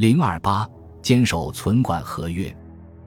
[0.00, 0.66] 零二八
[1.02, 2.50] 坚守存管合约。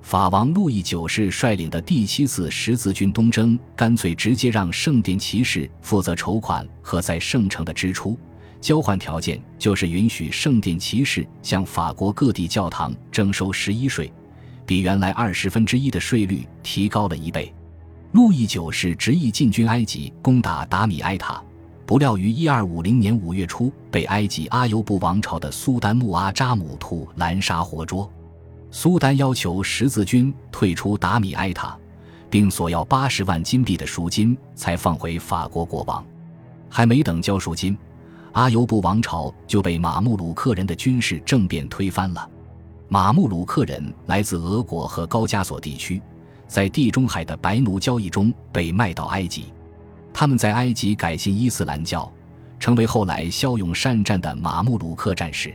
[0.00, 8.18] 法王路易九世率领的第七次十字军东征，干脆直接让圣殿骑士负责筹款和在圣城的支出，
[8.58, 14.10] 交换条件就是允许圣殿骑士向法国各地教堂征收十一税，
[14.64, 17.54] 比原来二十分之一的税率提高了一倍。
[18.12, 21.44] 路易九世执意进军埃及，攻打达米埃塔，
[21.88, 28.12] 不料于一二五零年五月初被埃及阿尤布王朝的苏丹穆阿扎姆图拦杀活捉。
[28.70, 31.74] 苏丹要求十字军退出达米埃塔，
[32.28, 36.04] 并索要八十万金币的赎金，才放回法国国王。
[36.68, 37.74] 还没等交赎金，
[38.32, 42.28] 阿尤布王朝就被马穆鲁克人的军事政变推翻了。
[42.90, 46.02] 马穆鲁克人来自俄国和高加索地区，
[46.46, 49.46] 在地中海的白奴交易中被卖到埃及。
[50.12, 52.12] 他们在埃及改信伊斯兰教，
[52.58, 55.54] 成为后来骁勇善战的马穆鲁克战士。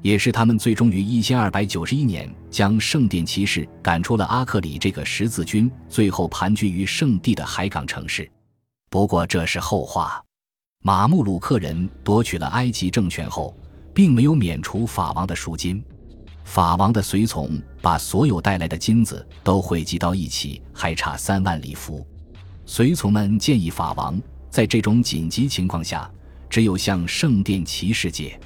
[0.00, 8.28] 也是他们最终于一千二百九十一年将圣殿骑士赶出了阿克里这个十字军最后盘踞于圣地的海港城市。
[8.90, 10.20] 不过这是后话。
[10.82, 13.56] 马穆鲁克人夺取了埃及政权后，
[13.94, 15.80] 并没有免除法王的赎金。
[16.42, 22.04] 法王的随从把所有带来的金子都汇集到一起，还差三万里弗。
[22.74, 26.10] 随从们建议法王在这种紧急情况下，
[26.48, 28.40] 只有向圣殿骑士借。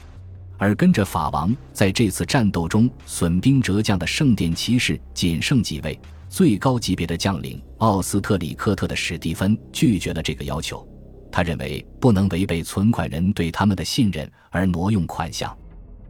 [0.59, 5.97] 而跟着法王在这次战斗中损兵折将的圣殿骑士仅剩几位，
[6.29, 10.85] 最高级别的将领奥斯特里克特的史蒂芬拒绝了这个要求。
[11.31, 15.57] 他认为不能违背存款人对他们的信任而挪用款项，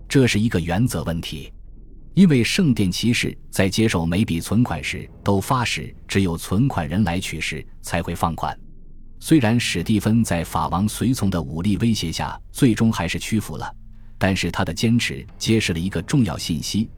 [0.08, 1.52] 这是一个原则问题。
[2.16, 8.58] 因为圣殿骑士在接受每笔存款时都发誓，只有存款人来取时才会放款。
[9.20, 13.70] 虽然史蒂芬在法王随从的武力威胁下，最终还是屈服了。
[14.16, 16.88] 但是他的坚持揭示了一个重要信息，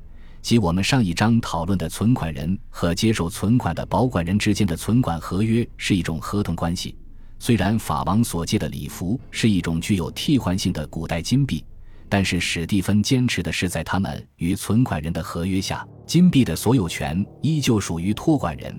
[0.41, 6.97] 即我们上一章讨论的存款人和接受存款的保管人之间的存款合约是一种合同关系。
[7.41, 11.65] 虽然法王所借的礼服是一种具有替换性的古代金币，
[12.09, 18.79] 但是史蒂芬坚持的是，在他们与存款人的合约下，金币的所有权依旧属于托管人，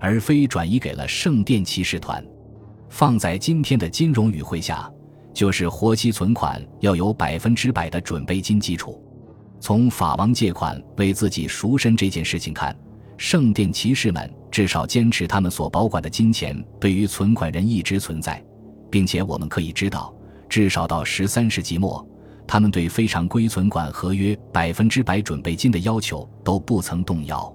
[0.00, 2.24] 而非转移给了圣殿骑士团。
[2.88, 4.90] 放在今天的金融语汇下。
[5.34, 9.02] 就是活期存款要有百分之百的准备金基础。
[9.58, 12.74] 从法王借款为自己赎身这件事情看，
[13.18, 18.40] 圣殿骑士们至少坚持他们所保管的金钱对于存款人一直存在，
[18.88, 20.14] 并且我们可以知道，
[20.48, 22.06] 至少到十三世纪末，
[22.46, 27.52] 他们对非常规存款合约百分之百准备金的要求都不曾动摇。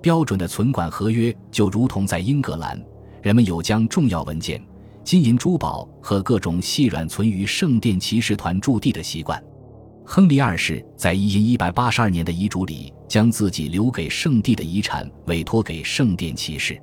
[0.00, 2.82] 标准的存款合约就如同在英格兰，
[3.22, 4.60] 人们有将重要文件。
[5.04, 9.42] 金银珠宝和各种细软存于圣殿骑士团驻地的习惯。
[10.04, 16.80] 亨利二世在一一百八十二年的遗嘱里，将自己留给圣地的遗产委托给圣殿骑士。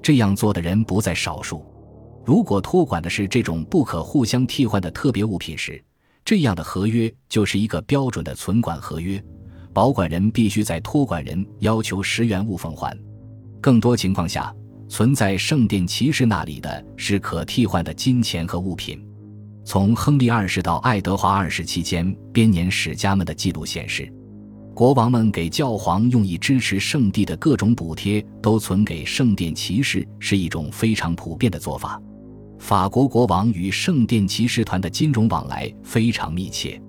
[0.00, 1.64] 这样做的人不在少数。
[2.24, 5.82] 如果托管的是这种不可互相替换的特别物品时，
[6.24, 9.22] 这样的合约就是一个标准的存管合约，
[9.72, 12.96] 保管人必须在托管人要求时原物奉还。
[13.60, 14.54] 更多情况下。
[14.88, 19.02] 存在圣殿骑士那里的是可替换的金钱和物品。
[19.64, 24.12] 从亨利二世到爱德华二世期间，编年史家们的记录显示，
[24.74, 31.98] 国王们给教皇用以支持圣地的各种补贴都存给圣殿骑士，是一种非常普遍的做法。
[32.62, 36.80] 法国国王与圣殿骑士团的金融往来非常密切。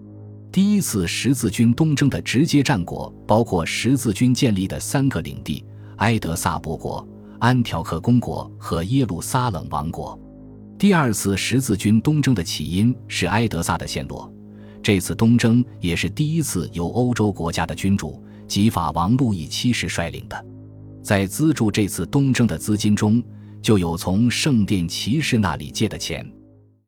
[0.52, 5.66] 第一次十字军东征的直接战果包括十字军建立的三个领地：
[5.98, 7.06] 埃德萨伯国。
[7.40, 10.18] 安条克公国和耶路撒冷王国，
[10.78, 14.32] 第二次十字军东征的起因是埃德萨的陷落。
[14.84, 20.46] 这次东征也是第一次由欧洲国家的君主及法王路易七世率领的。
[21.02, 23.22] 在资助这次东征的资金中，
[23.63, 26.43] 就有从圣殿骑士那里借的钱。